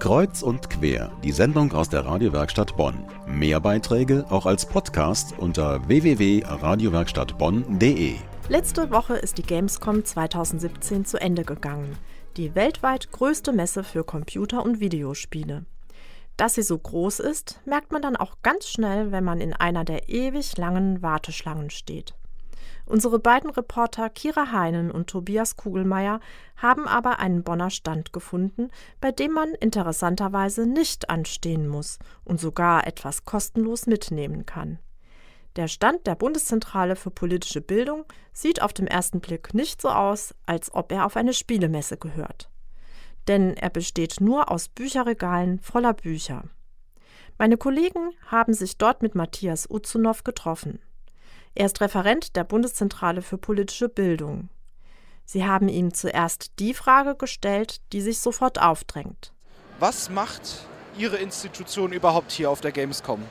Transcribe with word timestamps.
Kreuz 0.00 0.42
und 0.42 0.68
quer, 0.70 1.12
die 1.22 1.30
Sendung 1.30 1.72
aus 1.74 1.90
der 1.90 2.06
Radiowerkstatt 2.06 2.74
Bonn. 2.74 3.04
Mehr 3.26 3.60
Beiträge 3.60 4.24
auch 4.30 4.46
als 4.46 4.64
Podcast 4.64 5.38
unter 5.38 5.86
www.radiowerkstattbonn.de. 5.86 8.14
Letzte 8.48 8.90
Woche 8.90 9.16
ist 9.16 9.36
die 9.36 9.42
Gamescom 9.42 10.02
2017 10.02 11.04
zu 11.04 11.20
Ende 11.20 11.44
gegangen. 11.44 11.98
Die 12.38 12.54
weltweit 12.54 13.12
größte 13.12 13.52
Messe 13.52 13.84
für 13.84 14.02
Computer- 14.02 14.64
und 14.64 14.80
Videospiele. 14.80 15.66
Dass 16.38 16.54
sie 16.54 16.62
so 16.62 16.78
groß 16.78 17.20
ist, 17.20 17.60
merkt 17.66 17.92
man 17.92 18.00
dann 18.00 18.16
auch 18.16 18.38
ganz 18.42 18.68
schnell, 18.68 19.12
wenn 19.12 19.24
man 19.24 19.42
in 19.42 19.52
einer 19.52 19.84
der 19.84 20.08
ewig 20.08 20.56
langen 20.56 21.02
Warteschlangen 21.02 21.68
steht. 21.68 22.14
Unsere 22.90 23.20
beiden 23.20 23.50
Reporter 23.50 24.10
Kira 24.10 24.50
Heinen 24.50 24.90
und 24.90 25.08
Tobias 25.08 25.54
Kugelmeier 25.54 26.18
haben 26.56 26.88
aber 26.88 27.20
einen 27.20 27.44
Bonner 27.44 27.70
Stand 27.70 28.12
gefunden, 28.12 28.68
bei 29.00 29.12
dem 29.12 29.30
man 29.30 29.54
interessanterweise 29.54 30.66
nicht 30.66 31.08
anstehen 31.08 31.68
muss 31.68 32.00
und 32.24 32.40
sogar 32.40 32.88
etwas 32.88 33.24
kostenlos 33.24 33.86
mitnehmen 33.86 34.44
kann. 34.44 34.80
Der 35.54 35.68
Stand 35.68 36.08
der 36.08 36.16
Bundeszentrale 36.16 36.96
für 36.96 37.12
politische 37.12 37.60
Bildung 37.60 38.06
sieht 38.32 38.60
auf 38.60 38.72
den 38.72 38.88
ersten 38.88 39.20
Blick 39.20 39.54
nicht 39.54 39.80
so 39.80 39.90
aus, 39.90 40.34
als 40.44 40.74
ob 40.74 40.90
er 40.90 41.06
auf 41.06 41.16
eine 41.16 41.32
Spielemesse 41.32 41.96
gehört. 41.96 42.50
Denn 43.28 43.56
er 43.56 43.70
besteht 43.70 44.20
nur 44.20 44.50
aus 44.50 44.66
Bücherregalen 44.66 45.60
voller 45.60 45.94
Bücher. 45.94 46.42
Meine 47.38 47.56
Kollegen 47.56 48.10
haben 48.26 48.52
sich 48.52 48.78
dort 48.78 49.00
mit 49.00 49.14
Matthias 49.14 49.70
Uzunow 49.70 50.24
getroffen. 50.24 50.80
Er 51.54 51.66
ist 51.66 51.80
Referent 51.80 52.36
der 52.36 52.44
Bundeszentrale 52.44 53.22
für 53.22 53.38
politische 53.38 53.88
Bildung. 53.88 54.48
Sie 55.24 55.44
haben 55.44 55.68
ihm 55.68 55.92
zuerst 55.94 56.52
die 56.58 56.74
Frage 56.74 57.14
gestellt, 57.14 57.80
die 57.92 58.00
sich 58.00 58.20
sofort 58.20 58.60
aufdrängt. 58.60 59.32
Was 59.78 60.10
macht 60.10 60.42
Ihre 60.96 61.16
Institution 61.16 61.92
überhaupt 61.92 62.32
hier 62.32 62.50
auf 62.50 62.60
der 62.60 62.72
Gamescom? 62.72 63.22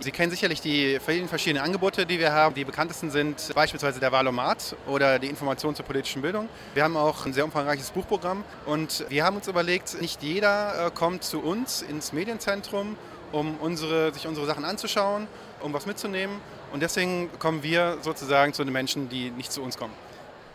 Sie 0.00 0.10
kennen 0.10 0.30
sicherlich 0.30 0.60
die 0.60 0.98
vielen 1.04 1.28
verschiedenen 1.28 1.64
Angebote, 1.64 2.04
die 2.04 2.18
wir 2.18 2.32
haben. 2.32 2.54
Die 2.54 2.64
bekanntesten 2.64 3.10
sind 3.10 3.52
beispielsweise 3.54 4.00
der 4.00 4.10
Wahlomat 4.10 4.76
oder 4.88 5.20
die 5.20 5.28
Information 5.28 5.74
zur 5.74 5.84
politischen 5.84 6.20
Bildung. 6.20 6.48
Wir 6.74 6.82
haben 6.82 6.96
auch 6.96 7.24
ein 7.26 7.32
sehr 7.32 7.44
umfangreiches 7.44 7.90
Buchprogramm 7.92 8.44
und 8.66 9.06
wir 9.08 9.24
haben 9.24 9.36
uns 9.36 9.46
überlegt, 9.46 10.00
nicht 10.00 10.22
jeder 10.22 10.86
äh, 10.86 10.90
kommt 10.90 11.22
zu 11.22 11.40
uns 11.40 11.82
ins 11.82 12.12
Medienzentrum, 12.12 12.96
um 13.30 13.56
unsere, 13.58 14.12
sich 14.12 14.26
unsere 14.26 14.46
Sachen 14.46 14.64
anzuschauen, 14.64 15.28
um 15.60 15.72
was 15.72 15.86
mitzunehmen, 15.86 16.40
und 16.74 16.80
deswegen 16.80 17.30
kommen 17.38 17.62
wir 17.62 17.98
sozusagen 18.02 18.52
zu 18.52 18.64
den 18.64 18.72
Menschen, 18.72 19.08
die 19.08 19.30
nicht 19.30 19.52
zu 19.52 19.62
uns 19.62 19.78
kommen. 19.78 19.94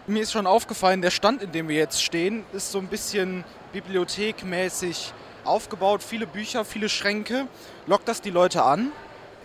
Mir 0.05 0.21
ist 0.21 0.33
schon 0.33 0.47
aufgefallen, 0.47 1.01
der 1.01 1.11
Stand, 1.11 1.41
in 1.41 1.53
dem 1.53 1.69
wir 1.69 1.77
jetzt 1.77 2.03
stehen, 2.03 2.43
ist 2.51 2.73
so 2.73 2.79
ein 2.79 2.87
bisschen 2.87 3.45
bibliothekmäßig 3.71 5.13
aufgebaut. 5.45 6.03
Viele 6.03 6.27
Bücher, 6.27 6.65
viele 6.65 6.89
Schränke. 6.89 7.47
Lockt 7.87 8.09
das 8.09 8.19
die 8.19 8.31
Leute 8.31 8.63
an? 8.63 8.91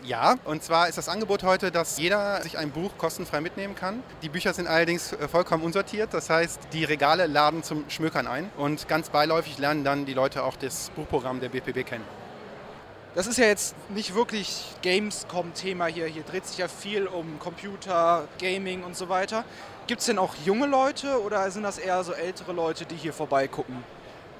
Ja, 0.02 0.34
und 0.44 0.64
zwar 0.64 0.88
ist 0.88 0.98
das 0.98 1.08
Angebot 1.08 1.44
heute, 1.44 1.70
dass 1.70 1.96
jeder 1.96 2.42
sich 2.42 2.58
ein 2.58 2.72
Buch 2.72 2.90
kostenfrei 2.98 3.40
mitnehmen 3.40 3.76
kann. 3.76 4.02
Die 4.22 4.28
Bücher 4.28 4.52
sind 4.52 4.66
allerdings 4.66 5.12
äh, 5.12 5.28
vollkommen 5.28 5.62
unsortiert, 5.62 6.12
das 6.12 6.28
heißt, 6.28 6.58
die 6.72 6.82
Regale 6.82 7.26
laden 7.26 7.62
zum 7.62 7.88
Schmökern 7.88 8.26
ein 8.26 8.50
und 8.56 8.88
ganz 8.88 9.10
beiläufig 9.10 9.58
lernen 9.58 9.84
dann 9.84 10.06
die 10.06 10.12
Leute 10.12 10.42
auch 10.42 10.56
das 10.56 10.90
Buchprogramm 10.96 11.38
der 11.38 11.50
BPB 11.50 11.86
kennen. 11.86 12.04
Das 13.14 13.28
ist 13.28 13.38
ja 13.38 13.46
jetzt 13.46 13.76
nicht 13.90 14.16
wirklich 14.16 14.64
Gamescom-Thema 14.82 15.86
hier. 15.86 16.08
Hier 16.08 16.24
dreht 16.24 16.46
sich 16.46 16.58
ja 16.58 16.66
viel 16.66 17.06
um 17.06 17.38
Computer, 17.38 18.26
Gaming 18.40 18.82
und 18.82 18.96
so 18.96 19.08
weiter. 19.08 19.44
Gibt 19.86 20.00
es 20.00 20.06
denn 20.06 20.18
auch 20.18 20.34
junge 20.44 20.66
Leute 20.66 21.22
oder 21.22 21.48
sind 21.52 21.62
das 21.62 21.78
eher 21.78 22.02
so 22.02 22.12
ältere 22.12 22.52
Leute, 22.52 22.86
die 22.86 22.96
hier 22.96 23.12
vorbeigucken? 23.12 23.84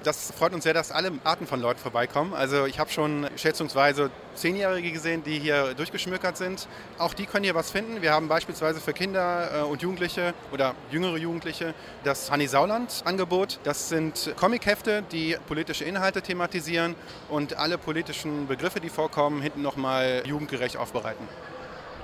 Das 0.03 0.31
freut 0.37 0.53
uns 0.53 0.63
sehr, 0.63 0.73
dass 0.73 0.91
alle 0.91 1.11
Arten 1.23 1.47
von 1.47 1.61
Leuten 1.61 1.79
vorbeikommen. 1.79 2.33
Also 2.33 2.65
ich 2.65 2.79
habe 2.79 2.89
schon 2.91 3.27
schätzungsweise 3.35 4.11
Zehnjährige 4.35 4.91
gesehen, 4.91 5.23
die 5.23 5.39
hier 5.39 5.73
durchgeschmückert 5.73 6.37
sind. 6.37 6.67
Auch 6.97 7.13
die 7.13 7.25
können 7.25 7.43
hier 7.43 7.55
was 7.55 7.71
finden. 7.71 8.01
Wir 8.01 8.11
haben 8.11 8.27
beispielsweise 8.27 8.79
für 8.79 8.93
Kinder 8.93 9.61
äh, 9.61 9.63
und 9.63 9.81
Jugendliche 9.81 10.33
oder 10.51 10.75
jüngere 10.91 11.17
Jugendliche 11.17 11.73
das 12.03 12.29
Hanni 12.29 12.47
Sauland-Angebot. 12.47 13.59
Das 13.63 13.89
sind 13.89 14.33
Comichefte, 14.37 15.03
die 15.11 15.37
politische 15.47 15.85
Inhalte 15.85 16.21
thematisieren 16.21 16.95
und 17.29 17.57
alle 17.57 17.77
politischen 17.77 18.47
Begriffe, 18.47 18.79
die 18.79 18.89
vorkommen, 18.89 19.41
hinten 19.41 19.61
nochmal 19.61 20.23
jugendgerecht 20.25 20.77
aufbereiten. 20.77 21.27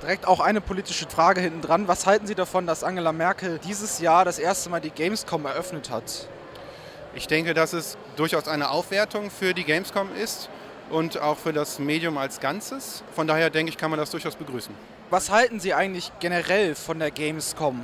Direkt 0.02 0.26
auch 0.26 0.40
eine 0.40 0.62
politische 0.62 1.08
Frage 1.08 1.42
hinten 1.42 1.62
dran. 1.62 1.88
Was 1.88 2.08
halten 2.08 2.26
Sie 2.26 2.34
davon, 2.34 2.66
dass 2.66 2.84
Angela 2.84 3.12
Merkel 3.12 3.60
dieses 3.60 4.00
Jahr 4.00 4.26
das 4.26 4.40
erste 4.40 4.72
Mal 4.72 4.82
die 4.82 4.90
Gamescom 4.90 5.46
eröffnet 5.46 5.92
hat? 5.92 6.28
Ich 7.14 7.28
denke, 7.28 7.54
dass 7.54 7.74
es 7.74 7.98
durchaus 8.16 8.48
eine 8.48 8.70
Aufwertung 8.70 9.32
für 9.32 9.54
die 9.54 9.66
Gamescom 9.66 10.16
ist 10.16 10.50
und 10.90 11.20
auch 11.20 11.38
für 11.38 11.52
das 11.52 11.78
Medium 11.78 12.18
als 12.18 12.40
Ganzes. 12.40 13.04
Von 13.14 13.28
daher 13.28 13.50
denke 13.50 13.70
ich, 13.70 13.78
kann 13.78 13.92
man 13.92 14.00
das 14.00 14.12
durchaus 14.12 14.36
begrüßen. 14.36 14.74
Was 15.10 15.30
halten 15.30 15.60
Sie 15.60 15.74
eigentlich 15.74 16.12
generell 16.22 16.74
von 16.74 17.00
der 17.00 17.12
Gamescom? 17.12 17.84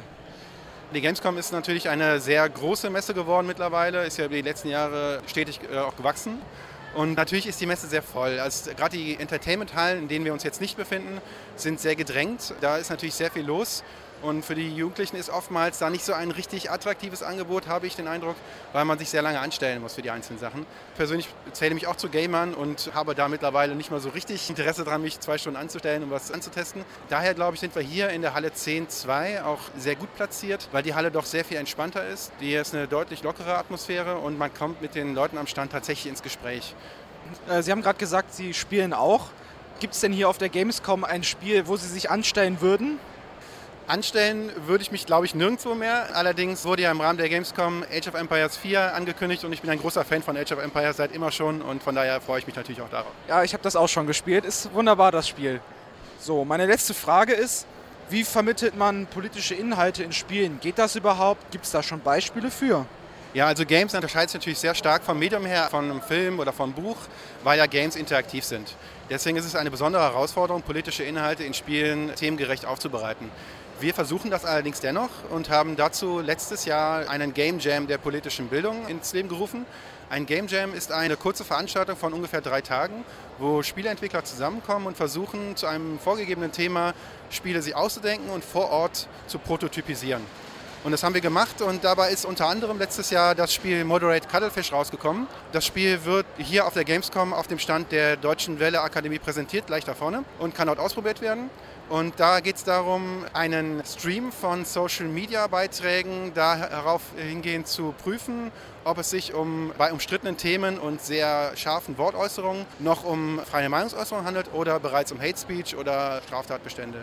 Die 0.94 1.02
Gamescom 1.02 1.38
ist 1.38 1.52
natürlich 1.52 1.90
eine 1.90 2.22
sehr 2.22 2.48
große 2.48 2.90
Messe 2.90 3.14
geworden 3.14 3.48
mittlerweile, 3.48 4.06
ist 4.06 4.18
ja 4.18 4.26
über 4.26 4.36
die 4.36 4.42
letzten 4.42 4.70
Jahre 4.70 5.22
stetig 5.28 5.60
äh, 5.70 5.78
auch 5.78 5.98
gewachsen. 5.98 6.42
Und 6.96 7.16
natürlich 7.16 7.48
ist 7.48 7.60
die 7.60 7.66
Messe 7.66 7.88
sehr 7.88 8.02
voll. 8.02 8.40
Also 8.40 8.72
gerade 8.72 8.96
die 8.96 9.20
Entertainment-Hallen, 9.20 10.04
in 10.04 10.08
denen 10.08 10.24
wir 10.24 10.32
uns 10.32 10.44
jetzt 10.44 10.62
nicht 10.62 10.78
befinden, 10.78 11.20
sind 11.58 11.82
sehr 11.82 11.98
gedrängt. 11.98 12.54
Da 12.62 12.78
ist 12.78 12.90
natürlich 12.90 13.16
sehr 13.16 13.30
viel 13.30 13.46
los. 13.46 13.84
Und 14.22 14.44
für 14.44 14.56
die 14.56 14.76
Jugendlichen 14.76 15.16
ist 15.16 15.30
oftmals 15.30 15.78
da 15.78 15.90
nicht 15.92 16.04
so 16.04 16.14
ein 16.14 16.32
richtig 16.32 16.72
attraktives 16.72 17.22
Angebot, 17.22 17.68
habe 17.68 17.86
ich 17.86 17.96
den 17.96 18.08
Eindruck, 18.08 18.36
weil 18.74 18.84
man 18.84 18.98
sich 18.98 19.10
sehr 19.10 19.22
lange 19.22 19.40
anstellen 19.40 19.82
muss 19.82 19.94
für 19.94 20.02
die 20.02 20.10
einzelnen 20.10 20.40
Sachen. 20.40 20.66
Persönlich 20.96 21.28
zähle 21.54 21.76
mich 21.76 21.86
auch 21.86 21.96
zu 21.96 22.10
Gamern 22.10 22.56
und 22.56 22.92
habe 22.96 23.14
da 23.14 23.28
mittlerweile 23.28 23.76
nicht 23.76 23.92
mal 23.92 24.00
so 24.00 24.10
richtig 24.10 24.50
Interesse 24.50 24.84
daran, 24.84 25.04
mich 25.04 25.20
zwei 25.20 25.38
Stunden 25.38 25.60
anzustellen, 25.60 26.04
um 26.04 26.10
was 26.10 26.32
anzutesten. 26.32 26.84
Daher 27.10 27.36
glaube 27.36 27.54
ich, 27.54 27.60
sind 27.60 27.76
wir 27.76 27.84
hier 27.84 28.10
in 28.10 28.24
der 28.24 28.34
Halle 28.34 28.50
10.2 28.50 29.44
auch 29.44 29.60
sehr 29.78 29.96
gut 29.96 30.14
platziert, 30.16 30.68
weil 30.72 30.82
die 30.82 30.96
Halle 30.96 31.12
doch 31.12 31.26
sehr 31.26 31.46
viel 31.46 31.58
entspannter 31.58 32.08
ist. 32.08 32.32
Hier 32.40 32.62
ist 32.62 32.74
eine 32.74 32.88
deutlich 32.88 33.22
lockere 33.22 33.56
Atmosphäre 33.56 34.18
und 34.18 34.38
man 34.38 34.52
kommt 34.52 34.82
mit 34.82 34.96
den 34.96 35.14
Leuten 35.14 35.38
am 35.38 35.46
Stand 35.46 35.72
tatsächlich 35.72 36.10
ins 36.10 36.24
Gespräch. 36.24 36.74
Äh, 37.50 37.62
Sie 37.62 37.72
haben 37.72 37.84
gerade 37.84 38.00
gesagt, 38.00 38.34
Sie 38.34 38.56
spielen 38.56 38.94
auch. 38.94 39.28
Gibt 39.80 39.94
es 39.94 40.02
denn 40.02 40.12
hier 40.12 40.28
auf 40.28 40.40
der 40.40 40.50
Gamescom 40.50 41.04
ein 41.04 41.24
Spiel, 41.24 41.68
wo 41.68 41.78
Sie 41.78 41.88
sich 41.88 42.10
anstellen 42.10 42.62
würden? 42.62 43.00
Anstellen 43.88 44.52
würde 44.66 44.82
ich 44.82 44.92
mich, 44.92 45.06
glaube 45.06 45.26
ich, 45.26 45.34
nirgendwo 45.34 45.74
mehr. 45.74 46.10
Allerdings 46.14 46.66
wurde 46.66 46.82
ja 46.82 46.92
im 46.92 47.00
Rahmen 47.00 47.18
der 47.18 47.30
Gamescom 47.30 47.86
Age 47.90 48.10
of 48.10 48.16
Empires 48.16 48.58
4 48.58 48.94
angekündigt 48.94 49.46
und 49.46 49.54
ich 49.54 49.62
bin 49.62 49.70
ein 49.70 49.80
großer 49.80 50.04
Fan 50.04 50.22
von 50.22 50.36
Age 50.36 50.52
of 50.52 50.60
Empires 50.60 50.98
seit 50.98 51.14
immer 51.14 51.32
schon 51.32 51.62
und 51.62 51.82
von 51.82 51.96
daher 51.96 52.20
freue 52.20 52.40
ich 52.40 52.48
mich 52.48 52.56
natürlich 52.58 52.82
auch 52.82 52.90
darauf. 52.90 53.12
Ja, 53.30 53.44
ich 53.44 53.54
habe 53.54 53.64
das 53.64 53.78
auch 53.78 53.88
schon 53.88 54.06
gespielt. 54.06 54.44
Ist 54.44 54.74
wunderbar, 54.74 55.14
das 55.14 55.30
Spiel. 55.30 55.62
So, 56.20 56.44
meine 56.44 56.66
letzte 56.66 56.94
Frage 56.94 57.32
ist, 57.32 57.66
wie 58.10 58.26
vermittelt 58.26 58.76
man 58.76 59.06
politische 59.06 59.56
Inhalte 59.56 60.04
in 60.04 60.12
Spielen? 60.12 60.60
Geht 60.60 60.78
das 60.80 60.98
überhaupt? 60.98 61.50
Gibt 61.52 61.64
es 61.64 61.72
da 61.72 61.82
schon 61.82 62.02
Beispiele 62.02 62.52
für? 62.52 62.86
Ja, 63.34 63.48
also 63.48 63.66
Games 63.66 63.94
unterscheidet 63.94 64.32
sich 64.32 64.40
natürlich 64.42 64.60
sehr 64.60 64.76
stark 64.76 65.04
vom 65.04 65.18
Medium 65.18 65.46
her, 65.46 65.68
von 65.70 65.86
einem 65.86 66.02
Film 66.02 66.40
oder 66.40 66.52
vom 66.52 66.74
Buch, 66.74 66.98
weil 67.44 67.58
ja 67.58 67.66
Games 67.68 67.96
interaktiv 67.96 68.44
sind. 68.44 68.76
Deswegen 69.10 69.38
ist 69.38 69.46
es 69.46 69.56
eine 69.56 69.72
besondere 69.72 70.04
Herausforderung, 70.04 70.62
politische 70.62 71.04
Inhalte 71.04 71.46
in 71.46 71.54
Spielen 71.54 72.14
themengerecht 72.16 72.66
aufzubereiten. 72.66 73.30
Wir 73.80 73.94
versuchen 73.94 74.32
das 74.32 74.44
allerdings 74.44 74.80
dennoch 74.80 75.12
und 75.30 75.52
haben 75.52 75.76
dazu 75.76 76.20
letztes 76.20 76.66
Jahr 76.66 77.08
einen 77.12 77.36
Game 77.36 77.60
Jam 77.60 77.86
der 77.86 78.00
politischen 78.00 78.48
Bildung 78.48 78.88
ins 78.88 79.14
Leben 79.14 79.30
gerufen. 79.30 79.68
Ein 80.10 80.26
Game 80.26 80.48
Jam 80.48 80.74
ist 80.74 80.92
eine 80.92 81.16
kurze 81.16 81.46
Veranstaltung 81.46 81.96
von 81.96 82.12
ungefähr 82.12 82.42
drei 82.42 82.62
Tagen, 82.62 83.06
wo 83.38 83.62
Spieleentwickler 83.62 84.24
zusammenkommen 84.24 84.88
und 84.88 84.98
versuchen, 84.98 85.56
zu 85.56 85.68
einem 85.68 86.00
vorgegebenen 86.00 86.52
Thema 86.52 86.96
Spiele 87.30 87.62
sich 87.62 87.76
auszudenken 87.76 88.32
und 88.32 88.44
vor 88.44 88.72
Ort 88.72 89.08
zu 89.28 89.38
prototypisieren. 89.38 90.24
Und 90.88 90.92
das 90.92 91.04
haben 91.04 91.14
wir 91.14 91.20
gemacht 91.20 91.62
und 91.62 91.84
dabei 91.84 92.12
ist 92.12 92.24
unter 92.24 92.48
anderem 92.48 92.80
letztes 92.80 93.10
Jahr 93.10 93.36
das 93.36 93.54
Spiel 93.54 93.84
Moderate 93.84 94.26
Cuttlefish 94.26 94.72
rausgekommen. 94.72 95.28
Das 95.52 95.66
Spiel 95.66 96.06
wird 96.06 96.26
hier 96.38 96.66
auf 96.66 96.76
der 96.76 96.86
Gamescom 96.86 97.34
auf 97.34 97.46
dem 97.46 97.60
Stand 97.60 97.92
der 97.92 98.16
Deutschen 98.16 98.62
Welle 98.62 98.80
Akademie 98.80 99.20
präsentiert, 99.20 99.68
gleich 99.68 99.84
da 99.84 99.94
vorne, 99.94 100.24
und 100.40 100.56
kann 100.56 100.68
dort 100.68 100.80
ausprobiert 100.80 101.20
werden. 101.20 101.50
Und 101.90 102.22
da 102.22 102.40
geht 102.40 102.56
es 102.56 102.64
darum, 102.64 103.26
einen 103.34 103.84
Stream 103.84 104.32
von 104.32 104.64
Social-Media-Beiträgen 104.64 106.34
darauf 106.34 107.02
hingehend 107.18 107.68
zu 107.68 107.94
prüfen, 108.02 108.50
ob 108.86 108.98
es 108.98 109.10
sich 109.10 109.34
um 109.34 109.74
bei 109.78 109.92
umstrittenen 109.92 110.38
Themen 110.38 110.80
und 110.80 111.02
sehr 111.02 111.52
scharfen 111.58 111.98
Wortäußerungen 111.98 112.66
noch 112.80 113.04
um 113.04 113.42
freie 113.44 113.68
Meinungsäußerung 113.68 114.24
handelt 114.24 114.54
oder 114.54 114.80
bereits 114.80 115.12
um 115.12 115.20
Hate 115.20 115.38
Speech 115.38 115.76
oder 115.76 116.22
Straftatbestände. 116.26 117.00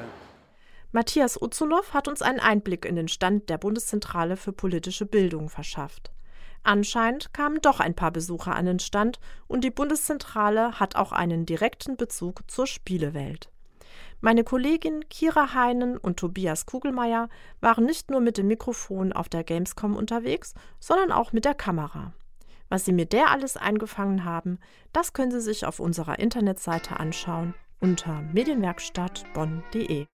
Matthias 0.94 1.36
Uzunow 1.42 1.92
hat 1.92 2.06
uns 2.06 2.22
einen 2.22 2.38
Einblick 2.38 2.84
in 2.84 2.94
den 2.94 3.08
Stand 3.08 3.50
der 3.50 3.58
Bundeszentrale 3.58 4.36
für 4.36 4.52
politische 4.52 5.06
Bildung 5.06 5.48
verschafft. 5.48 6.12
Anscheinend 6.62 7.34
kamen 7.34 7.60
doch 7.60 7.80
ein 7.80 7.96
paar 7.96 8.12
Besucher 8.12 8.54
an 8.54 8.66
den 8.66 8.78
Stand 8.78 9.18
und 9.48 9.64
die 9.64 9.72
Bundeszentrale 9.72 10.78
hat 10.78 10.94
auch 10.94 11.10
einen 11.10 11.46
direkten 11.46 11.96
Bezug 11.96 12.48
zur 12.48 12.68
Spielewelt. 12.68 13.50
Meine 14.20 14.44
Kollegin 14.44 15.08
Kira 15.08 15.52
Heinen 15.52 15.96
und 15.98 16.20
Tobias 16.20 16.64
Kugelmeier 16.64 17.28
waren 17.60 17.86
nicht 17.86 18.08
nur 18.08 18.20
mit 18.20 18.38
dem 18.38 18.46
Mikrofon 18.46 19.12
auf 19.12 19.28
der 19.28 19.42
Gamescom 19.42 19.96
unterwegs, 19.96 20.54
sondern 20.78 21.10
auch 21.10 21.32
mit 21.32 21.44
der 21.44 21.54
Kamera. 21.54 22.12
Was 22.68 22.84
Sie 22.84 22.92
mit 22.92 23.12
der 23.12 23.32
alles 23.32 23.56
eingefangen 23.56 24.22
haben, 24.24 24.60
das 24.92 25.12
können 25.12 25.32
Sie 25.32 25.40
sich 25.40 25.66
auf 25.66 25.80
unserer 25.80 26.20
Internetseite 26.20 27.00
anschauen 27.00 27.52
unter 27.84 28.22
medienwerkstattbonn.de. 28.32 30.02